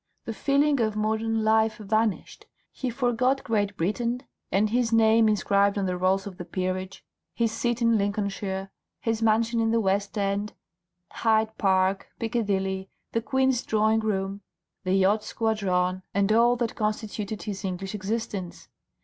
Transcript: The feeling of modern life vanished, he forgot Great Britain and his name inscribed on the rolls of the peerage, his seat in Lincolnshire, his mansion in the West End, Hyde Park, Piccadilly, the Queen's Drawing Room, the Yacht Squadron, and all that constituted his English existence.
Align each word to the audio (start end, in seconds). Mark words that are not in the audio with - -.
The 0.25 0.33
feeling 0.33 0.79
of 0.79 0.95
modern 0.95 1.43
life 1.43 1.77
vanished, 1.77 2.47
he 2.71 2.89
forgot 2.89 3.43
Great 3.43 3.77
Britain 3.77 4.23
and 4.51 4.71
his 4.71 4.91
name 4.91 5.29
inscribed 5.29 5.77
on 5.77 5.85
the 5.85 5.95
rolls 5.95 6.25
of 6.25 6.39
the 6.39 6.43
peerage, 6.43 7.05
his 7.35 7.51
seat 7.51 7.83
in 7.83 7.99
Lincolnshire, 7.99 8.71
his 8.99 9.21
mansion 9.21 9.59
in 9.59 9.69
the 9.69 9.79
West 9.79 10.17
End, 10.17 10.53
Hyde 11.11 11.55
Park, 11.59 12.09
Piccadilly, 12.17 12.89
the 13.11 13.21
Queen's 13.21 13.61
Drawing 13.61 13.99
Room, 13.99 14.41
the 14.85 14.95
Yacht 14.95 15.23
Squadron, 15.23 16.01
and 16.15 16.31
all 16.31 16.55
that 16.55 16.73
constituted 16.73 17.43
his 17.43 17.63
English 17.63 17.93
existence. 17.93 18.69